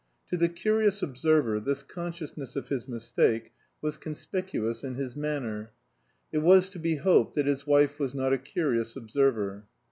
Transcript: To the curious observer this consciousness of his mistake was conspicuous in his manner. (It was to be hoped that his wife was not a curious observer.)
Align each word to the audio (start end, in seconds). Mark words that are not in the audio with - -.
To 0.31 0.35
the 0.35 0.49
curious 0.49 1.03
observer 1.03 1.59
this 1.59 1.83
consciousness 1.83 2.55
of 2.55 2.69
his 2.69 2.87
mistake 2.87 3.51
was 3.83 3.97
conspicuous 3.97 4.83
in 4.83 4.95
his 4.95 5.15
manner. 5.15 5.73
(It 6.31 6.39
was 6.39 6.69
to 6.69 6.79
be 6.79 6.95
hoped 6.95 7.35
that 7.35 7.45
his 7.45 7.67
wife 7.67 7.99
was 7.99 8.15
not 8.15 8.33
a 8.33 8.39
curious 8.39 8.95
observer.) 8.95 9.67